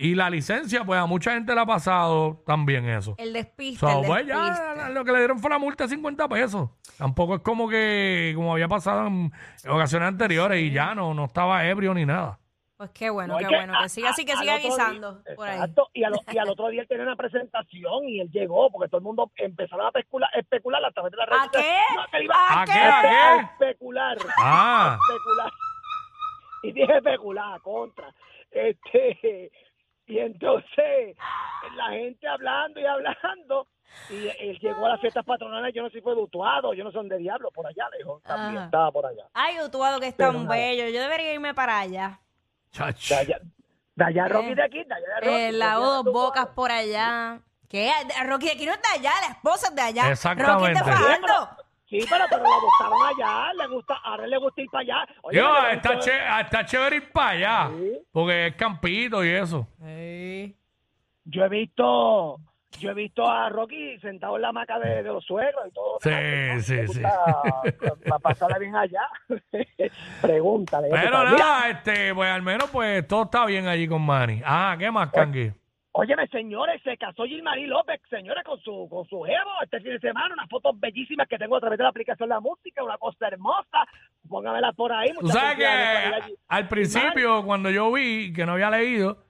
Y 0.00 0.14
la 0.14 0.30
licencia, 0.30 0.84
pues 0.84 1.00
a 1.00 1.06
mucha 1.06 1.32
gente 1.32 1.52
le 1.52 1.60
ha 1.60 1.66
pasado 1.66 2.40
también 2.46 2.88
eso. 2.88 3.16
El 3.18 3.32
despiste, 3.32 3.84
el 3.84 4.06
pues 4.06 4.24
despiste. 4.26 4.32
ya 4.78 4.88
lo 4.90 5.04
que 5.04 5.10
le 5.10 5.18
dieron 5.18 5.40
fue 5.40 5.50
la 5.50 5.58
multa 5.58 5.84
de 5.84 5.90
50 5.90 6.28
pesos. 6.28 6.70
Tampoco 6.96 7.34
es 7.34 7.40
como 7.42 7.68
que, 7.68 8.32
como 8.36 8.52
había 8.52 8.68
pasado 8.68 9.08
en 9.08 9.32
ocasiones 9.68 10.06
anteriores 10.06 10.62
y 10.62 10.70
ya 10.70 10.94
no, 10.94 11.14
no 11.14 11.24
estaba 11.24 11.66
ebrio 11.66 11.94
ni 11.94 12.06
nada. 12.06 12.38
Pues 12.76 12.90
qué 12.90 13.10
bueno, 13.10 13.32
No, 13.34 13.38
qué 13.40 13.46
que 13.46 13.56
bueno. 13.56 13.76
a- 13.76 13.82
Que 13.82 13.88
siga 13.88 14.10
así, 14.10 14.24
que 14.24 14.34
a- 14.34 14.36
siga 14.36 14.54
al 14.54 14.58
otro 14.60 14.68
día- 14.76 14.84
guisando 14.86 15.22
por 15.34 15.48
ahí. 15.48 15.54
Exacto, 15.56 15.88
y, 15.92 16.04
a 16.04 16.10
lo- 16.10 16.20
y 16.32 16.38
al 16.38 16.48
otro 16.48 16.68
día 16.68 16.82
él 16.82 16.86
tenía 16.86 17.02
una 17.02 17.16
presentación 17.16 18.08
y 18.08 18.20
él 18.20 18.30
llegó 18.30 18.70
porque 18.70 18.88
todo 18.88 18.98
el 18.98 19.04
mundo 19.04 19.32
empezaron 19.34 19.86
a 19.86 19.88
especular, 19.88 20.30
especular 20.38 20.84
a 20.84 20.92
través 20.92 21.10
de 21.10 21.16
la 21.16 21.26
red. 21.26 21.36
¿A 21.40 21.50
qué? 21.50 21.76
No, 21.96 22.02
que 22.12 22.22
iba 22.22 22.34
¿A 22.36 22.62
¿A 22.62 22.64
qué? 22.64 22.72
¿A 22.72 23.02
qué? 23.02 23.64
especular. 23.66 24.16
Ah. 24.40 24.96
especular. 25.10 25.52
Y 26.62 26.72
dije 26.72 26.96
especular, 26.98 27.60
contra. 27.62 28.14
Este, 28.50 29.50
y 30.08 30.18
entonces 30.18 31.16
la 31.76 31.90
gente 31.90 32.26
hablando 32.26 32.80
y 32.80 32.86
hablando. 32.86 33.66
Y 34.10 34.28
él 34.28 34.58
llegó 34.60 34.84
a 34.84 34.90
las 34.90 35.00
fiestas 35.00 35.24
patronales, 35.24 35.74
yo 35.74 35.82
no 35.82 35.88
sé 35.88 35.96
si 35.96 36.02
fue 36.02 36.14
dutuado, 36.14 36.74
yo 36.74 36.84
no 36.84 36.90
sé 36.90 36.98
dónde 36.98 37.16
diablo, 37.16 37.50
por 37.50 37.66
allá 37.66 37.88
lejos, 37.98 38.22
también 38.22 38.58
Ajá. 38.58 38.64
estaba 38.66 38.92
por 38.92 39.06
allá. 39.06 39.24
Ay, 39.32 39.56
Utuado, 39.62 39.98
que 39.98 40.08
es 40.08 40.14
Pero 40.14 40.32
tan 40.32 40.44
nada. 40.44 40.56
bello. 40.56 40.88
Yo 40.88 41.00
debería 41.00 41.32
irme 41.32 41.54
para 41.54 41.78
allá. 41.80 42.20
Chach. 42.70 43.08
De 43.08 43.14
allá, 43.14 43.38
de 43.94 44.04
allá 44.04 44.28
Rocky 44.28 44.54
de 44.54 44.62
aquí, 44.62 44.84
de 44.84 44.94
allá 44.94 45.06
de 45.06 45.20
Rocky. 45.22 45.28
Eh, 45.34 45.46
de 45.46 45.52
la 45.52 45.70
allá 45.72 45.78
de 45.78 45.84
dos 45.86 46.04
bocas 46.04 46.46
por 46.48 46.70
allá. 46.70 47.40
¿Qué? 47.68 47.90
Rocky 48.26 48.46
de 48.46 48.52
aquí 48.52 48.66
no 48.66 48.72
es 48.72 48.82
de 48.82 48.98
allá, 48.98 49.12
la 49.26 49.32
esposa 49.32 49.68
es 49.68 49.74
de 49.74 49.82
allá. 49.82 50.10
Exactamente. 50.10 50.54
Rocky 50.54 50.72
está 50.72 50.84
bajando. 50.84 51.56
Sí, 51.88 51.98
pero, 52.10 52.24
pero 52.28 52.42
le 52.42 52.50
gustaron 52.60 52.98
allá, 53.06 53.52
le 53.54 53.66
gusta, 53.74 53.94
ahora 54.04 54.26
le 54.26 54.36
gusta 54.36 54.60
ir 54.60 54.68
para 54.70 54.82
allá. 54.82 55.08
Oye, 55.22 55.38
Yo, 55.38 55.62
le 55.62 55.72
está, 55.74 55.94
gusta- 55.94 56.10
ché- 56.10 56.40
está 56.42 56.66
chévere 56.66 56.96
ir 56.96 57.10
para 57.12 57.30
allá. 57.30 57.70
Sí. 57.78 57.92
Porque 58.12 58.46
es 58.48 58.54
campito 58.56 59.24
y 59.24 59.28
eso. 59.30 59.66
Yo 61.24 61.44
he 61.44 61.48
visto, 61.48 62.38
yo 62.78 62.90
he 62.90 62.94
visto 62.94 63.26
a 63.26 63.48
Rocky 63.48 63.98
sentado 64.00 64.36
en 64.36 64.42
la 64.42 64.48
hamaca 64.48 64.78
de, 64.78 65.02
de 65.02 65.08
los 65.08 65.24
suegros 65.24 65.66
y 65.68 65.72
todo. 65.72 65.98
Sí, 66.02 66.10
Le 66.10 66.60
sí, 66.62 66.76
gusta, 66.86 67.12
Para 68.06 68.18
pasarla 68.18 68.58
bien 68.58 68.76
allá. 68.76 69.08
Pregúntale. 70.20 70.88
ya 70.90 70.94
tú 70.94 71.00
Pero 71.02 71.16
sabes. 71.16 71.32
Mira, 71.32 71.44
nada, 71.44 71.68
este, 71.70 72.14
pues 72.14 72.30
al 72.30 72.42
menos 72.42 72.70
pues 72.70 73.06
todo 73.06 73.24
está 73.24 73.46
bien 73.46 73.66
allí 73.66 73.88
con 73.88 74.02
Manny. 74.02 74.42
Ah, 74.44 74.76
¿qué 74.78 74.90
más, 74.90 75.10
Kangi? 75.10 75.52
Óyeme, 76.00 76.28
señores, 76.28 76.80
se 76.84 76.96
casó 76.96 77.24
Gilmarí 77.24 77.66
López, 77.66 78.00
señores, 78.08 78.44
con 78.44 78.60
su 78.60 78.86
con 78.88 79.04
su 79.08 79.20
jevo 79.22 79.50
este 79.64 79.80
fin 79.80 79.90
de 79.94 79.98
semana. 79.98 80.32
Unas 80.32 80.48
fotos 80.48 80.78
bellísimas 80.78 81.26
que 81.26 81.36
tengo 81.38 81.56
a 81.56 81.60
través 81.60 81.76
de 81.76 81.82
la 81.82 81.90
aplicación 81.90 82.28
La 82.28 82.38
Música, 82.38 82.84
una 82.84 82.96
cosa 82.98 83.26
hermosa. 83.26 83.78
Póngamelas 84.28 84.76
por 84.76 84.92
ahí. 84.92 85.10
Tú 85.18 85.26
sabes 85.26 85.56
que 85.56 86.36
al 86.46 86.68
principio, 86.68 87.42
cuando 87.44 87.68
yo 87.68 87.90
vi 87.90 88.32
que 88.32 88.46
no 88.46 88.52
había 88.52 88.70
leído, 88.70 89.24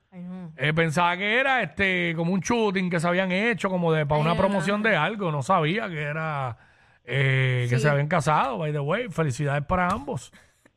eh, 0.58 0.74
pensaba 0.74 1.16
que 1.16 1.38
era 1.40 1.62
este 1.62 2.12
como 2.14 2.34
un 2.34 2.40
shooting 2.40 2.90
que 2.90 3.00
se 3.00 3.08
habían 3.08 3.32
hecho, 3.32 3.70
como 3.70 3.90
de 3.90 4.04
para 4.04 4.20
una 4.20 4.32
Ay, 4.32 4.36
promoción 4.38 4.82
de 4.82 4.94
algo. 4.94 5.32
No 5.32 5.40
sabía 5.40 5.88
que 5.88 6.02
era 6.02 6.58
eh, 7.02 7.66
que 7.70 7.76
Sí. 7.76 7.80
se 7.82 7.88
habían 7.88 8.08
casado, 8.08 8.58
by 8.58 8.72
the 8.72 8.80
way. 8.80 9.08
Felicidades 9.08 9.64
para 9.64 9.88
ambos. 9.88 10.30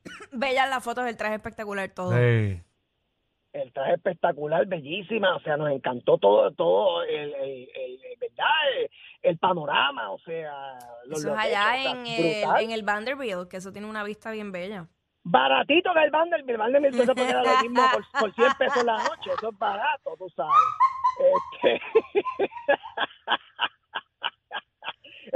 Bellas 0.32 0.70
las 0.70 0.82
fotos 0.82 1.04
del 1.04 1.18
traje 1.18 1.36
espectacular 1.36 1.90
todo. 1.90 2.12
Sí. 2.14 2.62
El 3.54 3.74
traje 3.74 3.94
espectacular, 3.96 4.66
bellísima, 4.66 5.36
o 5.36 5.40
sea, 5.42 5.58
nos 5.58 5.72
encantó 5.72 6.18
todo, 6.18 6.52
todo 6.52 7.04
el, 7.04 7.34
el, 7.34 7.70
el- 7.76 8.00
¿verdad? 8.20 8.46
El, 8.80 8.90
el 9.24 9.38
panorama, 9.38 10.12
o 10.12 10.20
sea, 10.20 10.78
los 11.06 11.20
Eso 11.20 11.34
es 11.34 11.38
allá 11.40 11.92
en 11.92 12.08
el, 12.08 12.44
en 12.62 12.72
el 12.72 12.84
Vanderbilt, 12.84 13.50
que 13.50 13.58
eso 13.58 13.72
tiene 13.72 13.88
una 13.88 14.04
vista 14.04 14.32
bien 14.32 14.52
bella. 14.52 14.88
Baratito 15.24 15.94
que 15.94 16.04
el 16.04 16.12
Bander 16.12 16.44
mil 16.46 16.92
pesos 16.92 17.08
porque 17.08 17.30
era 17.30 17.44
lo 17.44 17.62
mismo 17.62 17.82
por, 17.92 18.20
por 18.20 18.34
100 18.34 18.54
pesos 18.58 18.84
la 18.84 18.98
noche, 18.98 19.30
eso 19.38 19.50
es 19.52 19.58
barato, 19.60 20.16
tú 20.18 20.30
sabes. 20.30 20.54
Este... 21.62 21.82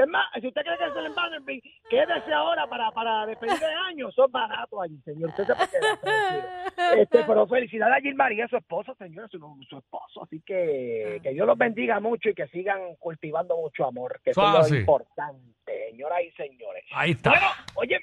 Es 0.06 0.10
más, 0.12 0.26
si 0.40 0.48
usted 0.48 0.62
cree 0.62 0.78
que 0.78 0.86
es 0.86 0.96
el 0.96 1.14
Vanderbilt, 1.14 1.64
quédese 1.90 2.32
ahora 2.34 2.68
para, 2.68 2.92
para 2.92 3.26
despedir 3.26 3.58
de 3.60 3.66
año, 3.90 4.10
eso 4.10 4.26
es 4.26 4.32
barato 4.32 4.82
allí, 4.82 4.98
señor. 5.04 5.30
Usted 5.30 5.46
se 5.46 5.56
puede 5.56 5.70
quedar 5.70 6.00
tranquilo. 6.00 7.02
Este, 7.02 7.24
pero 7.26 7.48
felicidades 7.48 7.98
a 7.98 8.02
Gilmaría, 8.02 8.48
su 8.48 8.58
esposo, 8.58 8.94
señora, 8.96 9.28
su, 9.30 9.40
su 9.68 9.78
esposo. 9.78 10.24
Así 10.24 10.42
que 10.46 11.20
que 11.24 11.30
Dios 11.32 11.48
los 11.48 11.58
bendiga 11.58 12.00
mucho 12.00 12.30
y 12.30 12.34
que 12.36 12.48
sigan 12.48 12.96
cultivando 13.00 13.58
mucho 13.58 13.86
amor, 13.86 14.20
que 14.24 14.32
eso 14.32 14.42
es 14.42 14.72
lo 14.72 14.78
importante, 14.80 15.42
señoras 15.66 16.20
y 16.24 16.32
señores. 16.32 16.84
Ahí 16.94 17.12
está. 17.12 17.32
Bueno, 17.32 17.48
oye, 17.76 18.00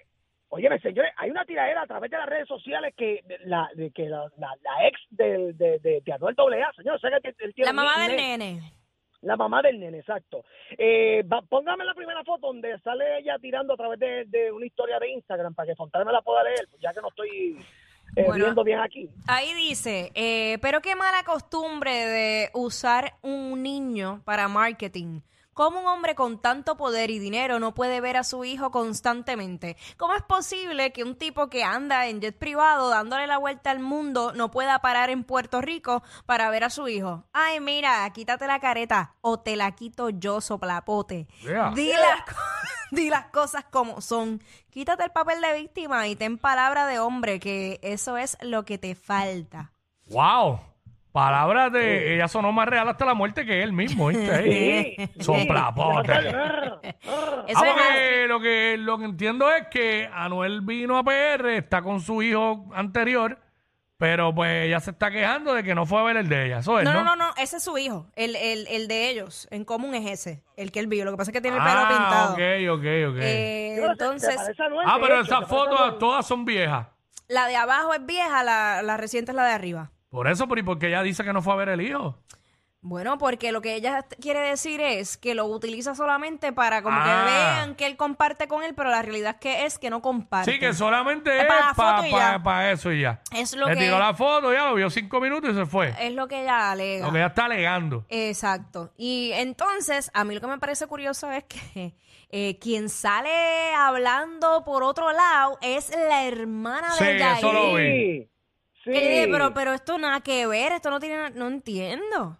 óyeme, 0.49 0.81
señores, 0.81 1.13
hay 1.17 1.31
una 1.31 1.45
tiradera 1.45 1.83
a 1.83 1.87
través 1.87 2.11
de 2.11 2.17
las 2.19 2.29
redes 2.29 2.49
sociales 2.49 2.95
que 2.97 3.23
la, 3.45 3.69
de 3.75 3.91
que 3.93 4.09
la, 4.09 4.25
la- 4.39 4.57
la 4.63 4.89
ex 4.89 5.01
del, 5.11 5.57
de, 5.57 5.79
de, 5.79 6.01
de 6.05 6.13
Anuel 6.13 6.35
AA, 6.39 6.73
señor, 6.75 7.01
sé 7.01 7.09
que 7.23 7.35
él 7.39 7.55
tiene 7.55 7.67
La 7.67 7.73
mamá 7.73 8.07
del 8.09 8.17
nene. 8.17 8.73
La 9.23 9.37
mamá 9.37 9.63
del 9.63 9.79
nene, 9.81 9.99
exacto. 9.99 10.45
Eh, 10.77 11.23
va- 11.23 11.43
póngame 11.43 11.85
la 11.85 11.95
primera 11.95 12.23
foto 12.25 12.49
donde 12.49 12.79
sale 12.81 13.19
ella 13.19 13.37
tirando 13.41 13.75
a 13.75 13.77
través 13.77 13.99
de, 13.99 14.25
de 14.27 14.51
una 14.53 14.67
historia 14.67 14.99
de 14.99 15.11
Instagram 15.11 15.55
para 15.55 15.69
que 15.69 15.77
Fontana 15.77 16.05
me 16.05 16.13
la 16.13 16.23
pueda 16.23 16.43
leer, 16.43 16.67
pues 16.71 16.83
ya 16.83 16.93
que 16.93 17.01
no 17.01 17.09
estoy 17.09 17.57
eh, 18.17 18.25
Bueno. 18.27 18.45
viendo 18.45 18.65
bien 18.65 18.81
aquí. 18.81 19.09
Ahí 19.29 19.55
dice, 19.55 20.11
eh, 20.15 20.59
pero 20.61 20.81
qué 20.81 20.97
mala 20.97 21.23
costumbre 21.25 21.93
de 21.93 22.51
usar 22.55 23.15
un 23.23 23.63
niño 23.63 24.21
para 24.25 24.49
marketing. 24.49 25.21
¿Cómo 25.55 25.81
un 25.81 25.87
hombre 25.87 26.15
con 26.15 26.41
tanto 26.41 26.79
poder 26.79 27.11
y 27.11 27.19
dinero 27.19 27.59
no 27.59 27.75
puede 27.75 28.01
ver 28.01 28.17
a 28.17 28.25
su 28.25 28.43
hijo 28.45 28.71
constantemente? 28.71 29.77
¿Cómo 29.99 30.15
es 30.15 30.23
posible 30.23 30.93
que 30.93 31.05
un 31.05 31.15
tipo 31.15 31.49
que 31.51 31.63
anda 31.63 32.07
en 32.07 32.23
jet 32.23 32.39
privado 32.39 32.89
dándole 32.89 33.27
la 33.27 33.37
vuelta 33.37 33.71
al 33.71 33.79
mundo 33.79 34.33
no 34.35 34.51
pueda 34.51 34.79
parar 34.79 35.11
en 35.11 35.25
Puerto 35.25 35.61
Rico 35.61 36.03
para 36.25 36.49
ver 36.49 36.65
a 36.65 36.71
su 36.71 36.89
hijo? 36.89 37.25
Ay, 37.35 37.61
mira, 37.61 38.11
quítate 38.15 38.47
la 38.47 38.61
careta 38.61 39.17
o 39.21 39.41
te 39.41 39.57
la 39.57 39.73
quito 39.73 40.09
yo, 40.09 40.41
soplapote. 40.41 41.29
Yeah. 41.43 41.73
Di, 41.75 41.93
las, 41.93 42.25
di 42.91 43.11
las 43.11 43.27
cosas 43.27 43.65
como 43.71 44.01
son. 44.01 44.43
Quítate 44.71 45.05
el 45.05 45.11
papel 45.11 45.43
de 45.43 45.53
víctima 45.53 46.09
y 46.09 46.17
ten 46.17 46.39
palabra 46.39 46.87
de 46.87 46.99
hombre, 46.99 47.41
que 47.41 47.79
eso 47.83 48.17
es 48.17 48.39
lo 48.41 48.65
que 48.65 48.79
te 48.79 48.95
falta. 48.95 49.73
Wow. 50.07 50.72
Palabras 51.13 51.71
de. 51.73 52.15
Ella 52.15 52.27
sonó 52.27 52.53
más 52.53 52.67
real 52.67 52.89
hasta 52.89 53.05
la 53.05 53.13
muerte 53.15 53.45
que 53.45 53.63
él 53.63 53.73
mismo, 53.75 54.09
¿viste? 54.09 54.97
Sí. 55.15 55.23
Soplapote. 55.23 56.13
Eso 57.47 57.61
Ah, 57.61 57.75
porque 57.75 58.25
lo 58.29 58.41
que, 58.41 58.77
lo 58.79 58.99
que 58.99 59.05
entiendo 59.05 59.51
es 59.53 59.67
que 59.69 60.09
Anuel 60.13 60.63
vino 60.63 60.97
a 60.97 61.05
PR, 61.05 61.51
está 61.57 61.83
con 61.83 62.01
su 62.01 62.23
hijo 62.23 62.65
anterior, 62.75 63.39
pero 63.99 64.35
pues 64.35 64.65
ella 64.67 64.81
se 64.81 64.91
está 64.93 65.11
quejando 65.11 65.53
de 65.55 65.63
que 65.63 65.75
no 65.75 65.85
fue 65.87 66.01
a 66.01 66.05
ver 66.05 66.17
el 66.17 66.29
de 66.31 66.47
ella. 66.47 66.59
Eso 66.61 66.79
es, 66.79 66.85
No, 66.85 66.95
¿no? 66.95 67.05
no, 67.05 67.15
no, 67.15 67.27
no, 67.27 67.35
ese 67.37 67.59
es 67.59 67.63
su 67.63 67.77
hijo. 67.79 68.07
El, 68.17 68.35
el, 68.35 68.67
el 68.69 68.89
de 68.89 69.11
ellos, 69.11 69.47
en 69.51 69.65
común 69.67 69.95
es 69.95 70.11
ese, 70.11 70.43
el 70.57 70.73
que 70.73 70.81
él 70.81 70.87
vio. 70.87 71.05
Lo 71.05 71.11
que 71.13 71.19
pasa 71.19 71.31
es 71.31 71.35
que 71.35 71.41
tiene 71.43 71.59
el 71.59 71.63
pelo 71.63 71.79
ah, 71.79 71.89
pintado. 71.89 72.33
ok, 72.33 72.79
ok, 72.81 73.15
ok. 73.15 73.23
Eh, 73.23 73.77
entonces, 73.85 74.31
¿te 74.31 74.37
parece 74.37 74.63
a 74.63 74.67
Anuel, 74.67 74.87
ah, 74.91 74.99
pero 75.01 75.15
esas 75.21 75.27
¿Te 75.29 75.35
parece 75.35 75.45
a 75.45 75.47
fotos 75.47 75.99
todas 75.99 76.27
son 76.27 76.45
viejas. 76.45 76.87
la 77.29 77.47
de 77.47 77.57
abajo 77.57 77.95
es 77.95 78.05
vieja, 78.05 78.43
la, 78.43 78.83
la 78.83 78.97
reciente 78.97 79.31
es 79.33 79.37
la 79.37 79.45
de 79.45 79.53
arriba. 79.53 79.91
Por 80.13 80.29
eso, 80.29 80.47
pero 80.47 80.61
¿y 80.61 80.63
por 80.63 80.79
qué 80.79 80.87
ella 80.89 81.03
dice 81.03 81.25
que 81.25 81.33
no 81.33 81.43
fue 81.43 81.55
a 81.55 81.57
ver 81.57 81.71
el 81.71 81.81
hijo? 81.81 82.17
Bueno, 82.85 83.17
porque 83.17 83.53
lo 83.53 83.61
que 83.63 83.77
ella 83.77 84.05
quiere 84.21 84.41
decir 84.41 84.81
es 84.81 85.17
que 85.17 85.37
lo 85.37 85.47
utiliza 85.47 85.95
solamente 85.95 86.53
para 86.53 86.83
como 86.83 86.97
Ah. 87.01 87.05
que 87.25 87.31
vean 87.33 87.75
que 87.77 87.87
él 87.87 87.97
comparte 87.97 88.49
con 88.49 88.65
él, 88.65 88.75
pero 88.75 88.91
la 88.91 89.03
realidad 89.03 89.37
es 89.37 89.41
que 89.41 89.65
es 89.67 89.79
que 89.79 89.89
no 89.89 90.03
comparte. 90.03 90.53
Sí, 90.53 90.59
que 90.59 90.75
solamente 90.75 91.31
Es 91.35 91.43
es 91.43 91.47
para 91.49 91.67
la 91.69 91.75
para 91.75 91.97
foto 92.03 92.09
y 92.09 92.11
ya. 92.11 92.71
eso 92.73 92.93
y 92.93 93.01
ya. 93.03 93.23
Es 93.33 93.55
lo 93.57 93.69
Le 93.69 93.75
que- 93.77 93.81
tiró 93.85 93.99
la 94.01 94.13
foto, 94.15 94.53
ya 94.53 94.67
lo 94.67 94.75
vio 94.75 94.91
cinco 94.91 95.21
minutos 95.21 95.51
y 95.51 95.55
se 95.55 95.65
fue. 95.65 95.95
Es 96.01 96.13
lo 96.13 96.27
que 96.27 96.43
ella 96.43 96.73
alega. 96.73 97.07
Lo 97.07 97.13
que 97.13 97.19
ella 97.19 97.29
está 97.29 97.45
alegando. 97.45 98.05
Exacto. 98.09 98.93
Y 98.99 99.31
entonces, 99.35 100.11
a 100.13 100.25
mí 100.25 100.35
lo 100.35 100.41
que 100.41 100.49
me 100.49 100.59
parece 100.59 100.89
curioso 100.89 101.31
es 101.31 101.45
que 101.45 101.95
eh, 102.31 102.59
quien 102.59 102.89
sale 102.89 103.73
hablando 103.77 104.65
por 104.65 104.83
otro 104.83 105.13
lado 105.13 105.57
es 105.63 105.89
la 106.09 106.25
hermana 106.25 106.91
Sí, 106.99 107.05
de 107.05 107.19
Yair. 107.21 107.37
eso 107.39 107.53
lo 107.53 107.75
vi. 107.75 107.85
Sí, 107.85 108.29
sí. 108.85 108.91
Eh, 108.95 109.29
pero, 109.31 109.53
pero 109.55 109.73
esto 109.73 109.99
nada 109.99 110.21
que 110.21 110.47
ver, 110.47 110.73
esto 110.73 110.91
no 110.91 111.01
tiene, 111.01 111.17
na- 111.17 111.31
no 111.31 111.49
entiendo. 111.49 112.39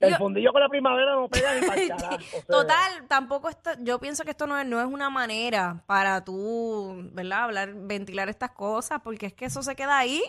El 0.00 0.10
Yo- 0.12 0.16
fundillo 0.18 0.52
con 0.52 0.60
la 0.60 0.68
primavera 0.68 1.12
no 1.14 1.28
pega 1.28 1.54
ni 1.54 1.60
para 1.66 1.88
carajo. 1.88 2.18
sea. 2.20 2.42
Total, 2.46 3.06
tampoco 3.08 3.48
esto, 3.48 3.70
yo 3.80 3.98
pienso 3.98 4.24
que 4.24 4.30
esto 4.30 4.46
no 4.46 4.56
es, 4.58 4.64
no 4.66 4.78
es 4.80 4.86
una 4.86 5.10
manera 5.10 5.82
para 5.86 6.24
tú, 6.24 7.10
¿verdad? 7.12 7.44
Hablar, 7.44 7.72
ventilar 7.74 8.28
estas 8.28 8.50
cosas, 8.52 9.00
porque 9.02 9.26
es 9.26 9.32
que 9.34 9.46
eso 9.46 9.62
se 9.62 9.74
queda 9.74 9.98
ahí. 9.98 10.22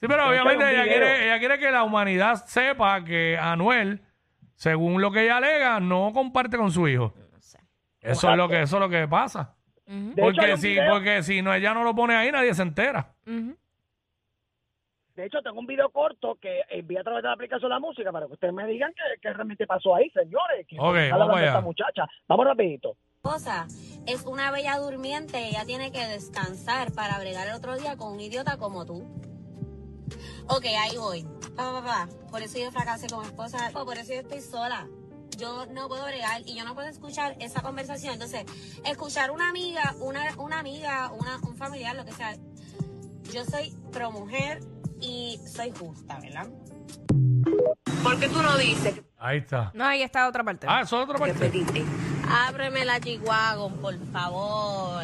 Sí, 0.00 0.06
pero 0.08 0.28
obviamente 0.28 0.70
ella 0.70 0.84
quiere, 0.84 1.26
ella 1.26 1.38
quiere 1.38 1.58
que 1.58 1.70
la 1.70 1.82
humanidad 1.82 2.44
sepa 2.46 3.04
que 3.04 3.36
Anuel, 3.38 4.00
según 4.54 5.00
lo 5.02 5.10
que 5.10 5.24
ella 5.24 5.38
alega, 5.38 5.78
no 5.80 6.12
comparte 6.14 6.56
con 6.56 6.70
su 6.72 6.88
hijo. 6.88 7.12
No 7.32 7.40
sé. 7.40 7.58
Eso 8.00 8.30
es 8.30 8.36
lo 8.36 8.48
que, 8.48 8.62
eso 8.62 8.76
es 8.76 8.80
lo 8.80 8.88
que 8.88 9.06
pasa. 9.08 9.54
Porque 10.16 10.56
si, 10.56 10.76
porque 10.90 11.22
si 11.22 11.42
no, 11.42 11.52
ella 11.54 11.72
no 11.74 11.84
lo 11.84 11.94
pone 11.94 12.14
ahí, 12.14 12.32
nadie 12.32 12.54
se 12.54 12.62
entera. 12.62 13.14
ujú. 13.26 13.56
De 15.16 15.24
hecho, 15.24 15.40
tengo 15.42 15.58
un 15.58 15.66
video 15.66 15.88
corto 15.88 16.36
que 16.40 16.60
envié 16.68 16.98
a 16.98 17.02
través 17.02 17.22
de 17.22 17.28
la 17.28 17.34
aplicación 17.34 17.70
La 17.70 17.78
Música 17.80 18.12
para 18.12 18.26
que 18.26 18.34
ustedes 18.34 18.52
me 18.52 18.66
digan 18.66 18.92
qué, 18.94 19.18
qué 19.22 19.32
realmente 19.32 19.66
pasó 19.66 19.94
ahí, 19.96 20.10
señores. 20.10 20.66
Que 20.68 20.76
Ok, 20.78 20.96
está 20.96 21.16
vamos 21.16 21.36
allá. 21.38 21.46
esta 21.46 21.60
muchacha. 21.62 22.06
Vamos 22.28 22.44
rapidito. 22.44 22.96
esposa 23.16 23.66
es 24.06 24.24
una 24.26 24.50
bella 24.50 24.76
durmiente, 24.76 25.48
ella 25.48 25.64
tiene 25.64 25.90
que 25.90 26.06
descansar 26.06 26.92
para 26.92 27.18
bregar 27.18 27.48
el 27.48 27.54
otro 27.54 27.76
día 27.76 27.96
con 27.96 28.12
un 28.12 28.20
idiota 28.20 28.58
como 28.58 28.84
tú. 28.84 29.02
Ok, 30.48 30.66
ahí 30.78 30.96
voy. 30.98 31.24
Pa, 31.56 31.72
pa, 31.72 31.82
pa. 31.82 32.08
Por 32.30 32.42
eso 32.42 32.58
yo 32.58 32.70
fracasé 32.70 33.08
con 33.08 33.20
mi 33.20 33.26
esposa. 33.26 33.70
o 33.74 33.84
Por 33.86 33.96
eso 33.96 34.12
yo 34.12 34.20
estoy 34.20 34.42
sola. 34.42 34.86
Yo 35.38 35.64
no 35.66 35.88
puedo 35.88 36.04
bregar 36.04 36.42
y 36.44 36.56
yo 36.56 36.64
no 36.64 36.74
puedo 36.74 36.88
escuchar 36.88 37.36
esa 37.40 37.62
conversación. 37.62 38.12
Entonces, 38.12 38.44
escuchar 38.84 39.30
una 39.30 39.48
amiga, 39.48 39.94
una, 40.00 40.22
una 40.38 40.60
amiga, 40.60 41.10
una, 41.18 41.38
un 41.38 41.56
familiar, 41.56 41.96
lo 41.96 42.04
que 42.04 42.12
sea. 42.12 42.36
Yo 43.32 43.44
soy 43.44 43.72
pro 43.92 44.12
mujer 44.12 44.60
y 45.00 45.38
soy 45.46 45.72
justa, 45.78 46.18
¿verdad? 46.20 46.46
¿Por 48.02 48.18
qué 48.20 48.28
tú 48.28 48.42
no 48.42 48.56
dices 48.56 49.00
Ahí 49.18 49.38
está. 49.38 49.70
No, 49.74 49.84
ahí 49.84 50.02
está 50.02 50.28
otra 50.28 50.44
parte. 50.44 50.66
Ah, 50.68 50.82
eso 50.82 50.98
es 50.98 51.04
otra 51.04 51.18
parte. 51.18 51.34
pediste? 51.38 51.82
Ábreme 52.28 52.84
la 52.84 53.00
Chihuahua, 53.00 53.70
por 53.80 53.96
favor. 54.12 55.02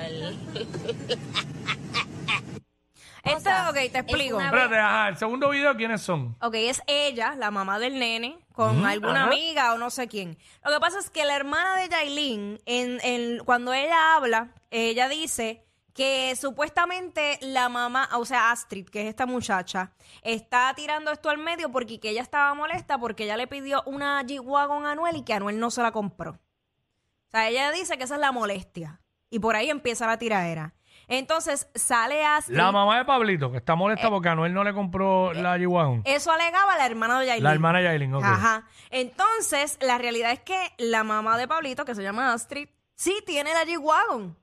Este, 3.24 3.50
ok, 3.68 3.74
te 3.92 3.98
explico. 3.98 4.36
una- 4.36 4.46
Espérate, 4.46 4.76
ajá, 4.78 5.08
el 5.08 5.16
segundo 5.16 5.48
video, 5.48 5.76
¿quiénes 5.76 6.02
son? 6.02 6.36
Ok, 6.40 6.54
es 6.56 6.82
ella, 6.88 7.34
la 7.36 7.50
mamá 7.52 7.78
del 7.78 7.98
nene, 7.98 8.36
con 8.52 8.84
alguna 8.84 9.22
ajá. 9.22 9.26
amiga 9.32 9.74
o 9.74 9.78
no 9.78 9.90
sé 9.90 10.08
quién. 10.08 10.36
Lo 10.64 10.72
que 10.72 10.80
pasa 10.80 10.98
es 10.98 11.08
que 11.08 11.24
la 11.24 11.36
hermana 11.36 11.76
de 11.76 11.88
Yailin, 11.88 12.60
en, 12.66 12.98
en- 13.02 13.38
cuando 13.44 13.72
ella 13.72 14.16
habla, 14.16 14.48
ella 14.72 15.08
dice 15.08 15.64
que 15.94 16.34
supuestamente 16.36 17.38
la 17.42 17.68
mamá, 17.68 18.08
o 18.16 18.24
sea, 18.24 18.50
Astrid, 18.50 18.88
que 18.88 19.02
es 19.02 19.08
esta 19.08 19.26
muchacha, 19.26 19.92
está 20.22 20.72
tirando 20.74 21.10
esto 21.12 21.28
al 21.30 21.38
medio 21.38 21.70
porque 21.70 22.00
que 22.00 22.10
ella 22.10 22.22
estaba 22.22 22.54
molesta 22.54 22.98
porque 22.98 23.24
ella 23.24 23.36
le 23.36 23.46
pidió 23.46 23.82
una 23.86 24.22
G-Wagon 24.22 24.86
a 24.86 24.92
Anuel 24.92 25.16
y 25.16 25.22
que 25.24 25.34
Anuel 25.34 25.58
no 25.58 25.70
se 25.70 25.82
la 25.82 25.92
compró. 25.92 26.32
O 26.32 27.30
sea, 27.30 27.48
ella 27.48 27.70
dice 27.72 27.96
que 27.98 28.04
esa 28.04 28.14
es 28.14 28.20
la 28.20 28.32
molestia. 28.32 29.00
Y 29.30 29.38
por 29.38 29.56
ahí 29.56 29.70
empieza 29.70 30.06
la 30.06 30.18
tiradera. 30.18 30.74
Entonces 31.08 31.68
sale 31.74 32.24
Astrid. 32.24 32.56
La 32.56 32.70
mamá 32.72 32.98
de 32.98 33.04
Pablito, 33.04 33.50
que 33.50 33.58
está 33.58 33.72
Eh, 33.72 33.76
molesta 33.76 34.08
porque 34.10 34.28
Anuel 34.28 34.52
no 34.54 34.64
le 34.64 34.72
compró 34.72 35.32
la 35.32 35.56
G-Wagon. 35.58 36.02
Eso 36.04 36.30
alegaba 36.30 36.76
la 36.76 36.86
hermana 36.86 37.18
de 37.20 37.26
Yailin. 37.26 37.44
La 37.44 37.52
hermana 37.52 37.82
Yailin, 37.82 38.14
ok. 38.14 38.24
Ajá. 38.24 38.66
Entonces, 38.90 39.78
la 39.80 39.98
realidad 39.98 40.32
es 40.32 40.40
que 40.40 40.58
la 40.78 41.04
mamá 41.04 41.36
de 41.38 41.48
Pablito, 41.48 41.84
que 41.84 41.94
se 41.94 42.02
llama 42.02 42.32
Astrid, 42.32 42.68
sí 42.94 43.14
tiene 43.26 43.52
la 43.52 43.64
G-Wagon. 43.64 44.38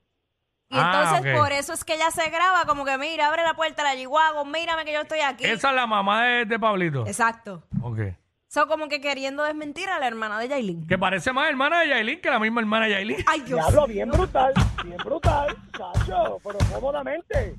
Y 0.72 0.76
Ah, 0.78 0.92
entonces, 1.10 1.34
ok. 1.34 1.40
por 1.40 1.52
eso 1.52 1.72
es 1.72 1.84
que 1.84 1.94
ella 1.94 2.10
se 2.12 2.30
graba 2.30 2.64
como 2.64 2.84
que, 2.84 2.96
mira, 2.96 3.26
abre 3.26 3.42
la 3.42 3.54
puerta 3.54 3.82
de 3.82 3.88
la 3.96 4.00
G-Wagon, 4.02 4.50
mírame 4.52 4.84
que 4.84 4.92
yo 4.92 5.00
estoy 5.00 5.18
aquí. 5.20 5.44
Esa 5.44 5.70
es 5.70 5.74
la 5.74 5.86
mamá 5.86 6.24
de, 6.24 6.44
de 6.44 6.58
Pablito. 6.60 7.06
Exacto. 7.06 7.64
Ok. 7.82 7.98
Son 8.46 8.68
como 8.68 8.88
que 8.88 9.00
queriendo 9.00 9.42
desmentir 9.44 9.88
a 9.88 9.98
la 9.98 10.06
hermana 10.06 10.38
de 10.38 10.48
Yailin. 10.48 10.86
Que 10.86 10.96
parece 10.98 11.32
más 11.32 11.48
hermana 11.48 11.80
de 11.80 11.88
Yailin 11.88 12.20
que 12.20 12.30
la 12.30 12.38
misma 12.38 12.60
hermana 12.60 12.86
de 12.86 12.92
Yailin. 12.92 13.16
Ay, 13.26 13.40
Dios. 13.40 13.60
Diablo, 13.60 13.86
bien 13.86 14.10
brutal, 14.10 14.52
bien 14.84 14.96
brutal, 14.98 15.56
chacho, 15.76 16.38
pero 16.42 16.58
cómodamente. 16.72 17.56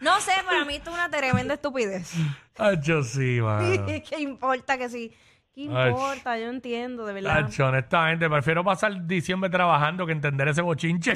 No 0.00 0.20
sé, 0.20 0.32
para 0.46 0.64
mí 0.64 0.74
esto 0.76 0.90
es 0.90 0.96
una 0.96 1.08
tremenda 1.10 1.54
estupidez. 1.54 2.12
Hacho, 2.58 3.02
sí, 3.02 3.40
mano. 3.40 3.84
¿Qué 4.08 4.20
importa 4.20 4.76
que 4.78 4.88
sí? 4.88 5.12
¿Qué 5.54 5.68
Ay. 5.72 5.90
importa? 5.90 6.38
Yo 6.38 6.48
entiendo, 6.48 7.04
de 7.04 7.12
verdad. 7.12 7.44
Hacho, 7.46 7.66
honestamente, 7.66 8.28
prefiero 8.30 8.62
pasar 8.64 9.06
diciembre 9.06 9.50
trabajando 9.50 10.06
que 10.06 10.12
entender 10.12 10.48
ese 10.48 10.62
bochinche. 10.62 11.14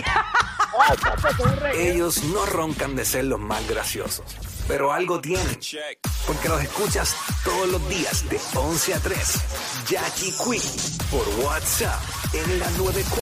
Ellos 1.77 2.25
no 2.25 2.45
roncan 2.47 2.97
de 2.97 3.05
ser 3.05 3.27
los 3.27 3.39
más 3.39 3.67
graciosos, 3.69 4.25
pero 4.67 4.93
algo 4.93 5.21
tienen. 5.21 5.59
Porque 6.27 6.49
los 6.49 6.61
escuchas 6.63 7.17
todos 7.45 7.69
los 7.69 7.89
días 7.89 8.29
de 8.29 8.39
11 8.59 8.95
a 8.95 8.99
3. 8.99 9.85
Jackie 9.89 10.33
Quinn 10.33 10.63
por 11.11 11.47
WhatsApp 11.47 12.01
en 12.35 12.59
la 12.59 12.69
94. 12.71 13.05